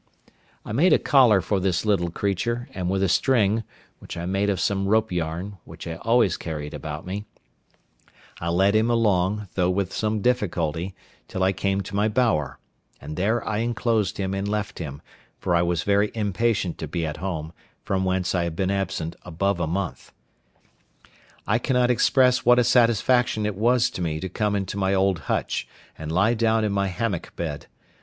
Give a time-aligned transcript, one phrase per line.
[0.65, 3.63] I made a collar for this little creature, and with a string,
[3.99, 7.25] which I made of some rope yarn, which I always carried about me,
[8.39, 10.95] I led him along, though with some difficulty,
[11.27, 12.57] till I came to my bower,
[12.99, 15.03] and there I enclosed him and left him,
[15.37, 19.15] for I was very impatient to be at home, from whence I had been absent
[19.21, 20.11] above a month.
[21.45, 25.19] I cannot express what a satisfaction it was to me to come into my old
[25.29, 27.67] hutch, and lie down in my hammock bed.